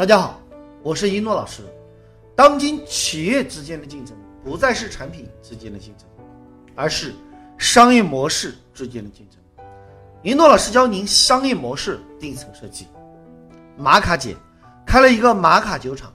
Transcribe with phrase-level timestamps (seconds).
[0.00, 0.40] 大家好，
[0.82, 1.62] 我是一诺老师。
[2.34, 6.06] 当今企业之间的竞争不再是产品之间的竞争，
[6.74, 7.14] 而是
[7.58, 9.38] 商业模式之间的竞争。
[10.22, 12.86] 一诺老师教您商业模式顶层设计。
[13.76, 14.34] 玛卡姐
[14.86, 16.10] 开了一个玛卡酒厂，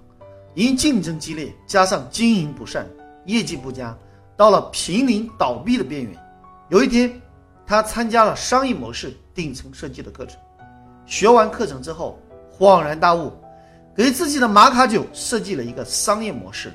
[0.56, 2.88] 因竞争激烈，加上经营不善，
[3.26, 3.96] 业绩不佳，
[4.36, 6.12] 到了濒临倒闭的边缘。
[6.70, 7.22] 有一天，
[7.68, 10.40] 他参加了商业模式顶层设计的课程，
[11.06, 12.18] 学完课程之后，
[12.58, 13.32] 恍然大悟。
[13.96, 16.70] 给自己的马卡酒设计了一个商业模式，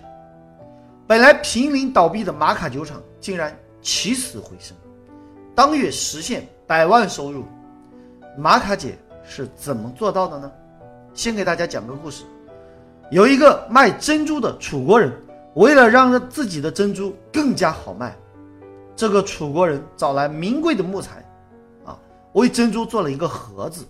[1.07, 4.75] 本来濒临倒闭的马卡酒厂竟然起死回生，
[5.55, 7.45] 当月实现百万收入。
[8.39, 10.51] 马卡姐是怎么做到的呢？
[11.13, 12.25] 先给大家讲个故事：
[13.11, 15.13] 有一个卖珍珠的楚国人，
[15.57, 18.17] 为了让自己的珍珠更加好卖，
[18.97, 21.23] 这个楚国人找来名贵的木材，
[21.85, 21.99] 啊，
[22.33, 23.85] 为珍珠做了一个盒子。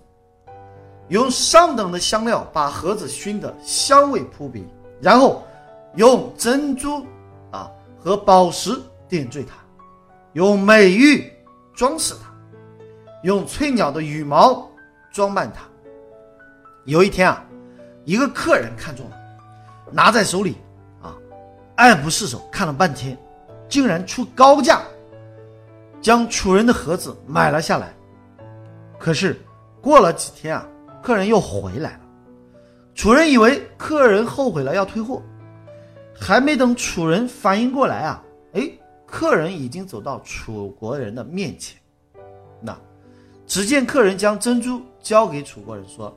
[1.10, 4.64] 用上等的香料把盒子熏得香味扑鼻，
[5.00, 5.44] 然后
[5.96, 7.04] 用珍珠
[7.50, 9.54] 啊和宝石点缀它，
[10.34, 11.28] 用美玉
[11.74, 12.30] 装饰它，
[13.24, 14.70] 用翠鸟的羽毛
[15.12, 15.62] 装扮它。
[16.84, 17.44] 有一天啊，
[18.04, 19.16] 一个客人看中了，
[19.90, 20.58] 拿在手里
[21.02, 21.12] 啊，
[21.74, 23.18] 爱不释手，看了半天，
[23.68, 24.80] 竟然出高价
[26.00, 27.92] 将楚人的盒子买了下来。
[28.96, 29.40] 可是
[29.80, 30.64] 过了几天啊。
[31.02, 32.00] 客人又回来了，
[32.94, 35.22] 楚人以为客人后悔了要退货，
[36.14, 38.70] 还没等楚人反应过来啊，哎，
[39.06, 41.80] 客人已经走到楚国人的面前。
[42.60, 42.78] 那
[43.46, 46.14] 只见客人将珍珠交给楚国人，说：“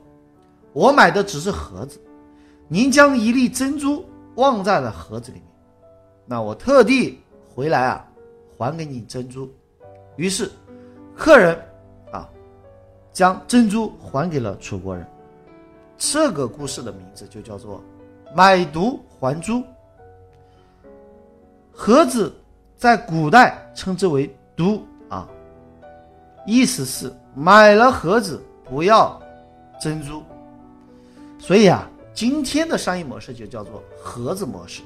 [0.74, 1.98] 我买的只是盒子，
[2.68, 5.48] 您将一粒珍珠忘在了盒子里面，
[6.26, 7.18] 那我特地
[7.54, 8.06] 回来啊，
[8.58, 9.50] 还给你珍珠。”
[10.16, 10.50] 于是
[11.16, 11.58] 客人。
[13.14, 15.06] 将珍珠还给了楚国人，
[15.96, 17.80] 这个故事的名字就叫做
[18.34, 19.62] “买椟还珠”。
[21.70, 22.34] 盒子
[22.76, 25.28] 在古代称之为“椟”啊，
[26.44, 29.22] 意思是买了盒子不要
[29.80, 30.20] 珍珠。
[31.38, 34.82] 所以啊，今天的商业模式就叫做盒子模式。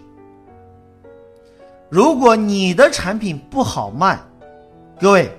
[1.88, 4.20] 如果你的产品不好卖，
[5.00, 5.34] 各位。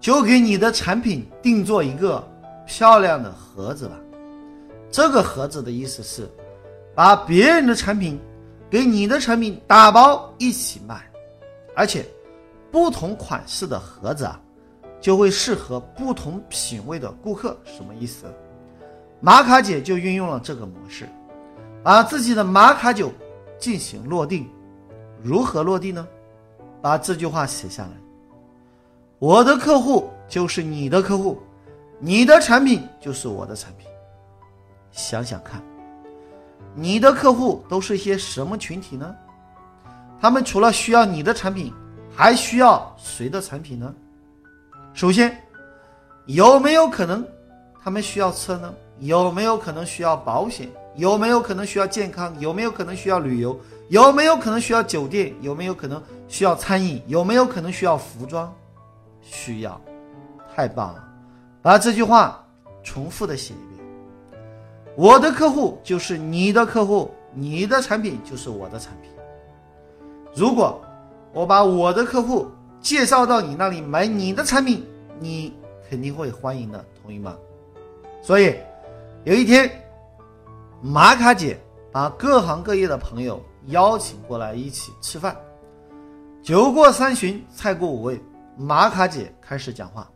[0.00, 2.26] 就给你的产品定做一个
[2.66, 3.96] 漂亮的盒子吧。
[4.90, 6.28] 这个盒子的意思是，
[6.94, 8.18] 把别人的产品
[8.70, 11.00] 给你的产品打包一起卖，
[11.76, 12.04] 而且
[12.70, 14.40] 不同款式的盒子啊，
[15.00, 17.56] 就会适合不同品味的顾客。
[17.64, 18.24] 什么意思？
[19.20, 21.06] 玛卡姐就运用了这个模式，
[21.82, 23.12] 把自己的玛卡酒
[23.58, 24.48] 进行落定。
[25.22, 26.08] 如何落地呢？
[26.80, 27.90] 把这句话写下来。
[29.20, 31.38] 我的客户就是你的客户，
[31.98, 33.86] 你的产品就是我的产品。
[34.92, 35.62] 想想看，
[36.74, 39.14] 你的客户都是一些什么群体呢？
[40.18, 41.70] 他们除了需要你的产品，
[42.16, 43.94] 还需要谁的产品呢？
[44.94, 45.38] 首先，
[46.24, 47.22] 有没有可能
[47.84, 48.72] 他们需要车呢？
[49.00, 50.66] 有没有可能需要保险？
[50.96, 52.34] 有没有可能需要健康？
[52.40, 53.60] 有没有可能需要旅游？
[53.90, 55.34] 有没有可能需要酒店？
[55.42, 57.02] 有没有可能需要餐饮？
[57.06, 58.50] 有没有可能需要服装？
[59.30, 59.80] 需要，
[60.54, 61.04] 太棒了！
[61.62, 62.44] 把这句话
[62.82, 63.86] 重复的写一遍。
[64.96, 69.10] 我的客户就是你的客户，你的产品就是我的产品。
[70.34, 70.80] 如果
[71.32, 72.48] 我把我的客户
[72.80, 74.84] 介绍到你那里买你的产品，
[75.20, 75.54] 你
[75.88, 77.36] 肯定会欢迎的，同意吗？
[78.20, 78.56] 所以
[79.24, 79.70] 有一天，
[80.82, 81.58] 玛卡姐
[81.92, 85.36] 把各行各业的朋友邀请过来一起吃饭，
[86.42, 88.20] 酒过三巡，菜过五味。
[88.60, 90.06] 玛卡姐开始讲话，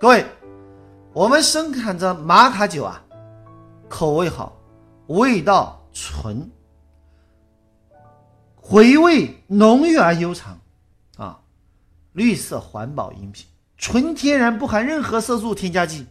[0.00, 0.26] 各位，
[1.12, 3.00] 我们生产的玛卡酒啊，
[3.88, 4.58] 口味好，
[5.06, 6.50] 味道纯，
[8.56, 10.58] 回味浓郁而悠长，
[11.16, 11.38] 啊，
[12.12, 13.46] 绿色环保饮品，
[13.76, 16.04] 纯天然，不含任何色素添加剂，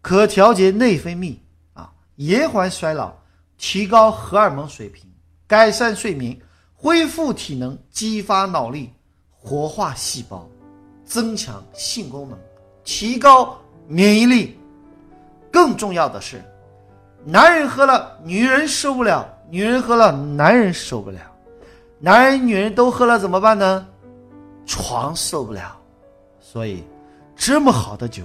[0.00, 1.38] 可调节内分泌，
[1.72, 3.12] 啊，延缓衰老，
[3.58, 5.10] 提高荷尔蒙水平，
[5.48, 6.40] 改善睡眠，
[6.72, 8.92] 恢复体能，激发脑力，
[9.32, 10.48] 活化细胞。
[11.06, 12.38] 增强性功能，
[12.84, 13.56] 提高
[13.86, 14.58] 免疫力。
[15.50, 16.44] 更重要的是，
[17.24, 21.18] 男人喝了，女人受不了；女人喝了，男人受不了。
[21.98, 23.86] 男人、女人都喝了怎么办呢？
[24.66, 25.74] 床受不了。
[26.40, 26.84] 所以，
[27.34, 28.24] 这么好的酒，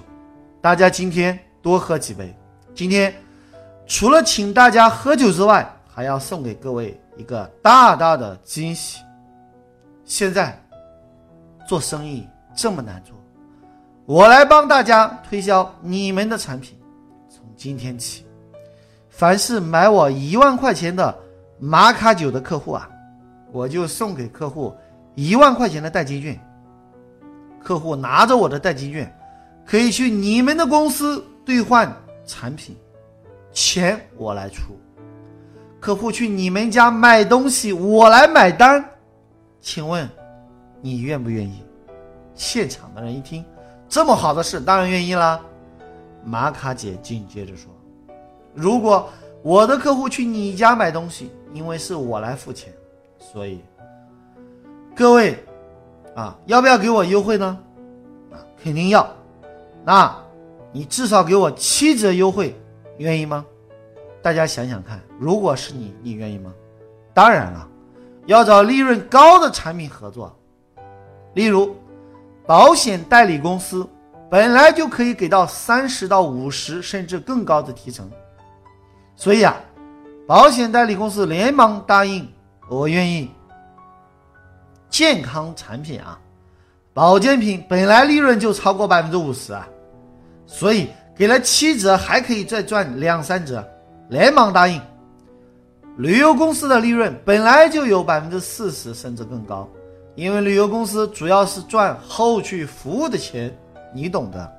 [0.60, 2.36] 大家今天多喝几杯。
[2.76, 3.14] 今天
[3.88, 9.00] 除了请大家喝酒之外，还要送给各位一个大大的惊喜。
[10.04, 10.62] 现在
[11.66, 12.28] 做生意。
[12.56, 13.16] 这么难做，
[14.06, 16.78] 我来帮大家推销你们的产品。
[17.30, 18.26] 从今天起，
[19.10, 21.18] 凡是买我一万块钱的
[21.60, 22.90] 玛卡酒的客户啊，
[23.52, 24.76] 我就送给客户
[25.16, 26.40] 一万块钱的代金券。
[27.64, 29.12] 客户拿着我的代金券，
[29.66, 31.92] 可以去你们的公司兑换
[32.26, 32.76] 产品，
[33.54, 34.78] 钱我来出。
[35.80, 38.84] 客户去你们家买东西，我来买单。
[39.62, 40.08] 请问，
[40.82, 41.64] 你愿不愿意？
[42.34, 43.46] 现场的人一听，
[43.88, 45.40] 这么好的事，当然愿意啦。
[46.24, 47.72] 玛卡姐紧接着说
[48.54, 49.10] ：“如果
[49.42, 52.74] 我的客户去你家买东西，因为是我来付钱，
[53.18, 53.62] 所以
[54.96, 55.38] 各位。”
[56.14, 57.58] 啊，要不要给我优惠呢？
[58.34, 59.10] 啊，肯定要。
[59.86, 60.14] 那，
[60.74, 62.54] 你至少给我七折优惠，
[62.98, 63.46] 愿意吗？
[64.22, 66.54] 大家想想看，如果是你，你愿意吗？
[67.14, 67.66] 当然了，
[68.26, 70.38] 要找利润高的产品合作。
[71.34, 71.74] 例如，
[72.46, 73.88] 保险代理公司
[74.30, 78.10] 本来就可以给到三十到五十甚至更高的提成，
[79.16, 79.56] 所以啊，
[80.28, 82.28] 保险代理公司连忙答应，
[82.70, 83.30] 我愿意。
[84.90, 86.20] 健康产品啊，
[86.94, 89.68] 保健品本来利润就超过百分之五十啊，
[90.46, 93.66] 所以给了七折，还可以再赚两三折，
[94.10, 94.82] 连忙答应。
[95.98, 99.70] 旅游公司的利润本来就有百分之四十甚至更高，
[100.16, 103.56] 因为旅游公司主要是赚后续服务的钱，
[103.94, 104.52] 你懂的。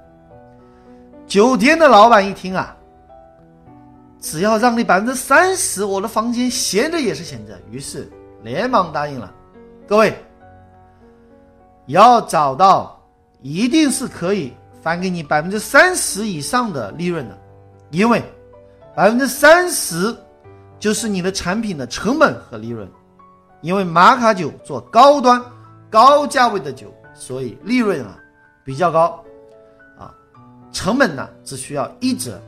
[1.27, 2.77] 酒店的老板一听啊，
[4.21, 8.11] 只要让你百分之三十，我的房间闲着也是闲着，于是
[8.43, 9.33] 连忙答应了。
[9.87, 10.15] 各位，
[11.87, 13.01] 要找到
[13.41, 14.53] 一定是可以
[14.83, 17.39] 返给你百分之三十以上的利润的，
[17.91, 18.23] 因为
[18.95, 20.15] 百分之三十
[20.79, 22.89] 就是你的产品的成本和利润。
[23.63, 25.43] 因为玛卡酒做高端、
[25.89, 28.19] 高价位的酒，所以利润啊
[28.65, 29.25] 比较高
[29.99, 30.13] 啊，
[30.73, 32.39] 成本呢只需要一折，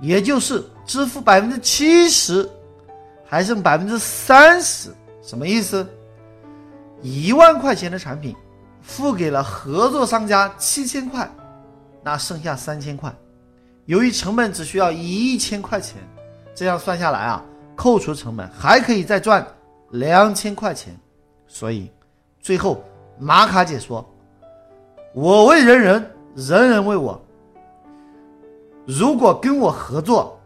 [0.00, 2.48] 也就是支付百分之七十，
[3.24, 4.90] 还剩百分之三十，
[5.22, 5.86] 什么意思？
[7.02, 8.34] 一万块钱的产品，
[8.80, 11.30] 付给了合作商家七千块，
[12.02, 13.14] 那剩下三千块。
[13.86, 15.96] 由于成本只需要一千块钱，
[16.54, 17.44] 这样算下来啊，
[17.74, 19.44] 扣除成本还可以再赚
[19.92, 20.98] 两千块钱。
[21.46, 21.90] 所以，
[22.40, 22.82] 最后
[23.18, 24.04] 玛卡姐说
[25.14, 27.18] ：“我为人人，人人为我。
[28.84, 30.40] 如果跟我合作，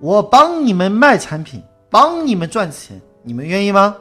[0.00, 3.96] 我帮你们卖产品，帮你们赚钱，你们愿意吗？”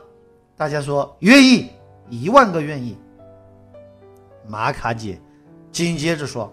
[0.55, 1.69] 大家说愿意。
[2.09, 2.97] 一万个愿意，
[4.45, 5.19] 玛卡姐
[5.71, 6.51] 紧接着说：“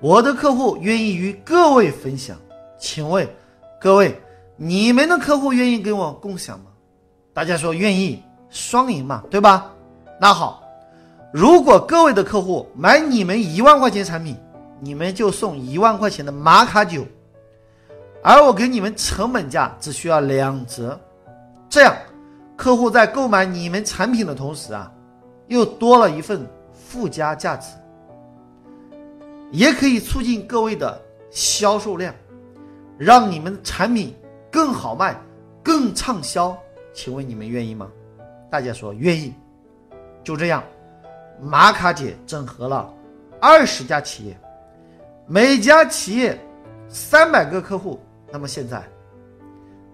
[0.00, 2.36] 我的客户愿意与各位分享，
[2.78, 3.26] 请问
[3.80, 4.20] 各位，
[4.56, 6.66] 你们的客户愿意跟我共享吗？”
[7.32, 9.70] 大家说愿意，双赢嘛，对吧？
[10.20, 10.62] 那好，
[11.32, 14.36] 如果各位的客户买你们一万块钱产品，
[14.80, 17.04] 你们就送一万块钱的玛卡酒，
[18.22, 20.98] 而我给你们成本价只需要两折，
[21.68, 21.94] 这样。
[22.56, 24.92] 客户在购买你们产品的同时啊，
[25.46, 27.70] 又多了一份附加价值，
[29.50, 31.00] 也可以促进各位的
[31.30, 32.14] 销售量，
[32.98, 34.14] 让你们产品
[34.50, 35.18] 更好卖、
[35.62, 36.54] 更畅销。
[36.92, 37.90] 请问你们愿意吗？
[38.50, 39.34] 大家说愿意。
[40.22, 40.62] 就这样，
[41.40, 42.92] 玛卡姐整合了
[43.40, 44.38] 二十家企业，
[45.26, 46.38] 每家企业
[46.88, 48.00] 三百个客户。
[48.30, 48.82] 那么现在，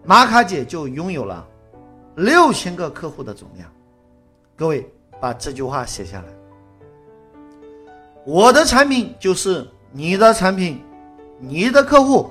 [0.04, 1.46] 玛卡姐就拥有了。
[2.16, 3.70] 六千个客户的总量，
[4.56, 6.28] 各位把这句话写下来。
[8.24, 10.82] 我的产品就是你的产品，
[11.38, 12.30] 你的客户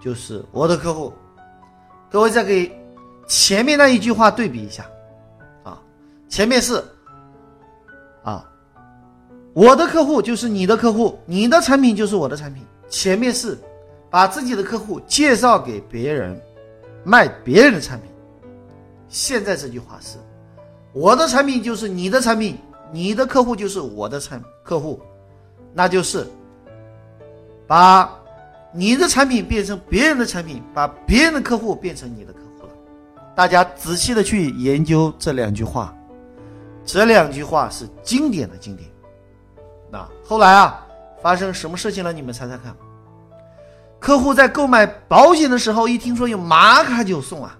[0.00, 1.12] 就是我的客户。
[2.10, 2.74] 各位再给
[3.26, 4.86] 前面那一句话对比一下，
[5.64, 5.80] 啊，
[6.28, 6.82] 前面是
[8.22, 8.48] 啊，
[9.52, 12.64] 我的客户就是你的客户，你的产品就是我的产品。
[12.88, 13.58] 前面是
[14.08, 16.40] 把自己的客户介绍给别人，
[17.02, 18.08] 卖别人的产品。
[19.08, 20.18] 现在这句话是，
[20.92, 22.56] 我的产品就是你的产品，
[22.92, 25.00] 你的客户就是我的产客户，
[25.74, 26.24] 那就是
[27.66, 28.08] 把
[28.72, 32.45] 你的产品变成别人的产品，把别人的客户变成你的客户。
[33.36, 35.94] 大家仔细的去研究这两句话，
[36.86, 38.88] 这两句话是经典的经典。
[39.92, 40.82] 那后来啊，
[41.20, 42.10] 发生什么事情了？
[42.14, 42.74] 你们猜猜看。
[44.00, 47.58] 客户在购买保险的时候，一听说有玛卡酒送啊。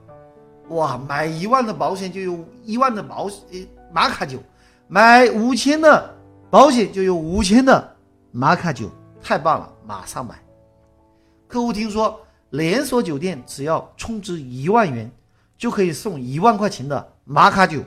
[0.71, 4.39] 哇，买一万的保险就有一万的保险玛卡酒，
[4.89, 6.11] 买五千的
[6.49, 7.95] 保险就有五千的
[8.33, 8.91] 玛卡酒，
[9.23, 10.37] 太棒了，马上买。
[11.47, 12.19] 客户听说
[12.49, 15.11] 连锁酒店只要充值一万元
[15.57, 17.81] 就可以送一万块钱的玛卡酒，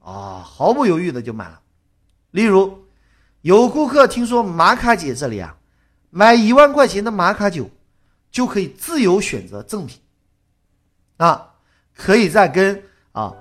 [0.00, 1.60] 啊，毫不犹豫的就买了。
[2.30, 2.78] 例如，
[3.42, 5.56] 有顾客听说玛卡姐这里啊，
[6.10, 7.68] 买一万块钱的玛卡酒
[8.30, 10.00] 就可以自由选择赠品。
[11.16, 11.54] 啊，
[11.94, 13.32] 可以在跟啊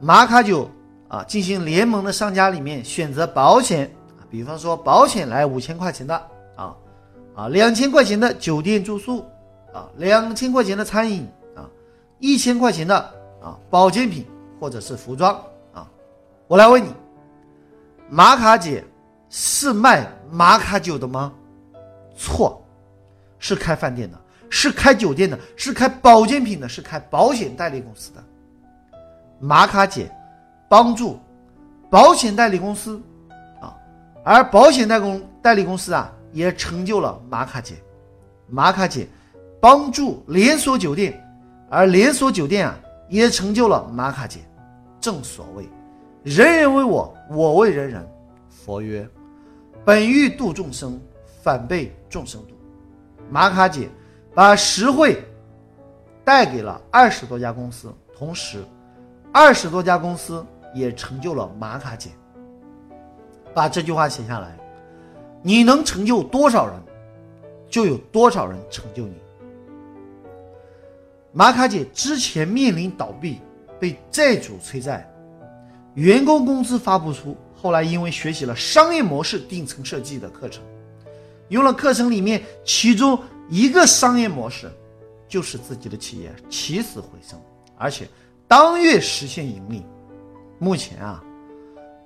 [0.00, 0.70] 马卡酒
[1.08, 6.14] 啊进行联盟的商家里面选择保险啊，比方说保险来五千块钱的
[6.56, 6.74] 啊
[7.34, 9.26] 啊两千块钱的酒店住宿
[9.74, 11.68] 啊两千块钱的餐饮啊
[12.18, 14.26] 一千块钱的啊保健品
[14.60, 15.34] 或者是服装
[15.72, 15.88] 啊，
[16.46, 16.92] 我来问你，
[18.08, 18.84] 马卡姐
[19.28, 21.32] 是卖马卡酒的吗？
[22.16, 22.62] 错，
[23.38, 24.18] 是开饭店的。
[24.50, 28.24] 是开酒店的，是开保健品的，是开保险代理公司的。
[29.38, 30.10] 玛卡姐
[30.70, 31.20] 帮助
[31.90, 32.98] 保险代理公司
[33.60, 33.76] 啊，
[34.24, 37.74] 而保险代工代理公司啊，也成就了玛卡姐。
[38.46, 39.06] 玛卡姐
[39.60, 41.22] 帮助连锁酒店，
[41.68, 42.74] 而连锁酒店啊，
[43.08, 44.40] 也成就了玛卡姐。
[45.00, 45.68] 正所谓，
[46.22, 48.08] 人人为我，我为人人。
[48.48, 49.08] 佛曰：
[49.84, 51.00] 本欲度众生，
[51.42, 52.54] 反被众生度。
[53.30, 53.88] 玛卡姐。
[54.34, 55.20] 把实惠
[56.22, 58.62] 带给了二十多家公司，同时，
[59.32, 62.10] 二十多家公司也成就了玛卡姐。
[63.52, 64.56] 把这句话写下来，
[65.42, 66.76] 你能成就多少人，
[67.68, 69.20] 就有多少人成就你。
[71.38, 73.38] 玛卡姐之前面临倒闭，
[73.78, 75.08] 被债主催债，
[75.94, 80.64] 员工工资发不出，后来因为学习了商业模式顶层设计的课程，
[81.50, 83.16] 用了课程里面其中。
[83.48, 84.70] 一个商业模式，
[85.26, 87.40] 就是自己的企业起死回生，
[87.78, 88.06] 而且
[88.46, 89.86] 当月实现盈利。
[90.58, 91.24] 目前啊，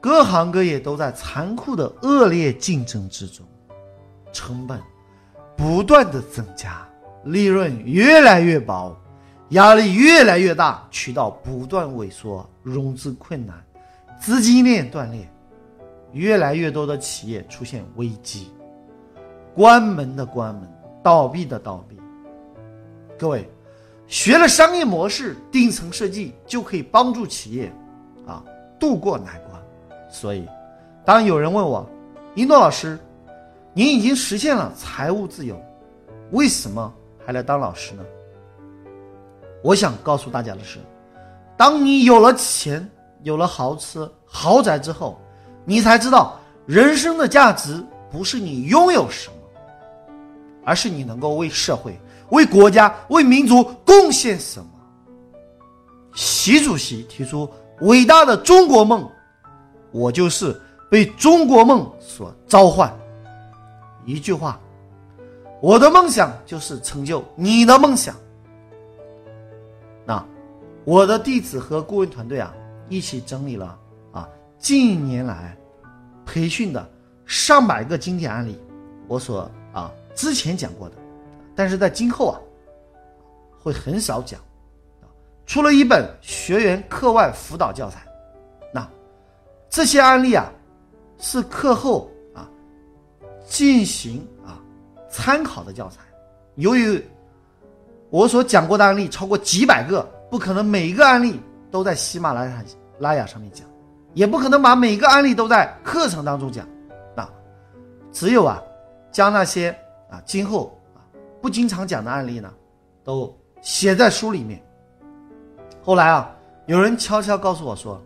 [0.00, 3.44] 各行各业都在残酷的恶劣竞争之中，
[4.30, 4.78] 成本
[5.56, 6.86] 不断的增加，
[7.24, 8.96] 利润越来越薄，
[9.52, 13.56] 压力越来越大，渠道不断萎缩，融资困难，
[14.18, 15.28] 资金链断裂，
[16.12, 18.50] 越来越多的企业出现危机，
[19.54, 20.68] 关门的关门。
[21.02, 22.00] 倒闭的倒闭，
[23.18, 23.50] 各位
[24.06, 27.72] 学了商业模式顶层设计，就可以帮助企业
[28.24, 28.40] 啊
[28.78, 29.60] 度过难关。
[30.08, 30.46] 所以，
[31.04, 31.84] 当有人问我，
[32.36, 32.96] 一诺老师，
[33.74, 35.60] 您已经实现了财务自由，
[36.30, 36.94] 为什么
[37.26, 38.04] 还来当老师呢？
[39.62, 40.78] 我想告诉大家的是，
[41.56, 42.88] 当你有了钱，
[43.22, 45.20] 有了豪车、豪宅之后，
[45.64, 49.36] 你才知道人生的价值不是你拥有什么。
[50.64, 52.00] 而是你能够为社会、
[52.30, 54.66] 为国家、为民族贡献什么？
[56.14, 57.50] 习主席提出
[57.80, 59.04] 伟大的中国梦，
[59.90, 62.96] 我就是被中国梦所召唤。
[64.04, 64.60] 一句话，
[65.60, 68.14] 我的梦想就是成就你的梦想。
[70.04, 70.24] 那
[70.84, 72.54] 我的弟子和顾问团队啊，
[72.88, 73.78] 一起整理了
[74.12, 74.28] 啊
[74.58, 75.56] 近年来
[76.26, 76.90] 培训的
[77.26, 78.58] 上百个经典案例，
[79.08, 79.92] 我所啊。
[80.14, 80.96] 之前讲过的，
[81.56, 82.36] 但是在今后啊，
[83.58, 84.38] 会很少讲。
[85.46, 88.06] 出了一本学员课外辅导教材，
[88.72, 88.86] 那
[89.70, 90.52] 这些案例啊，
[91.18, 92.46] 是课后啊
[93.46, 94.60] 进行啊
[95.08, 96.00] 参考的教材。
[96.56, 97.02] 由于
[98.12, 101.40] 我所讲过的案例超过几百个，不可能每一个案例
[101.70, 103.66] 都在喜马拉雅上面讲，
[104.12, 106.68] 也不可能把每个案例都在课程当中讲。
[107.16, 107.26] 那
[108.12, 108.62] 只有啊，
[109.10, 109.74] 将那些。
[110.10, 111.00] 啊，今后啊
[111.40, 112.52] 不经常讲的案例呢，
[113.02, 114.62] 都写在书里面。
[115.82, 116.30] 后来啊，
[116.66, 117.98] 有人悄悄告诉我说：“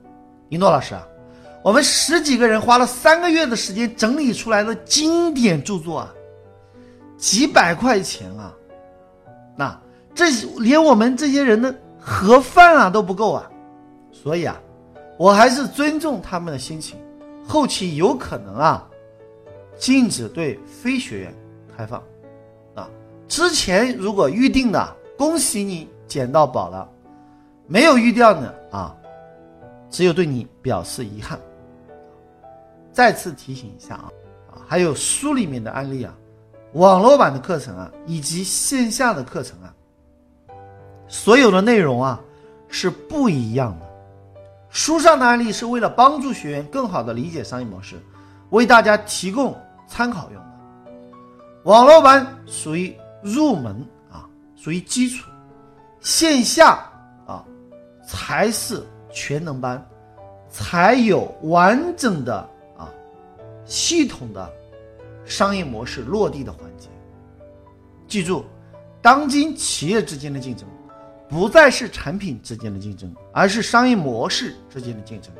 [0.48, 1.04] 一诺老师啊，
[1.64, 6.14] 我们十几个人花了三个月的时间整理出来的经典著作啊，
[7.18, 8.54] 几百块钱啊，
[9.56, 9.76] 那
[10.16, 10.24] 这
[10.58, 13.48] 连我们这些人的盒饭啊都不够啊。
[14.10, 14.60] 所以啊，
[15.16, 16.98] 我还是尊重他们的心情，
[17.46, 18.88] 后期有可能啊，
[19.78, 21.34] 禁止对非学员。”
[21.76, 22.02] 开放，
[22.74, 22.88] 啊，
[23.28, 26.88] 之前如果预定的，恭喜你捡到宝了；
[27.66, 28.96] 没有预定的啊，
[29.90, 31.38] 只有对你表示遗憾。
[32.90, 34.08] 再次提醒一下啊，
[34.50, 36.14] 啊，还有书里面的案例啊，
[36.72, 39.74] 网络版的课程啊，以及线下的课程啊，
[41.08, 42.20] 所有的内容啊
[42.68, 43.86] 是不一样的。
[44.68, 47.96] 书上的案例是为了帮助学员更好的理解商业模式，
[48.50, 50.46] 为大家提供参考用的。
[51.64, 55.28] 网络班属于入门啊，属于基础；
[56.00, 56.78] 线下
[57.26, 57.44] 啊
[58.06, 59.82] 才是全能班，
[60.50, 62.36] 才有完整的
[62.76, 62.90] 啊
[63.64, 64.52] 系统的
[65.24, 66.88] 商业模式落地的环节。
[68.06, 68.44] 记住，
[69.00, 70.68] 当今企业之间的竞争，
[71.28, 75.32] 不再是产品之间的竞争，而是商业模式之间的竞争。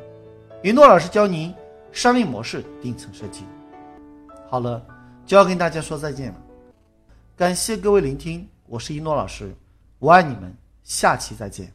[0.63, 1.53] 云诺老师教您
[1.91, 3.43] 商业模式顶层设计。
[4.49, 4.85] 好了。
[5.27, 6.41] 就要跟大家说再见了，
[7.35, 9.53] 感谢各位聆听，我是一诺老师，
[9.99, 10.55] 我爱你们。
[10.85, 11.69] 下期再见。